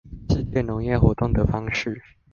[0.31, 2.01] 世界農業活動的方式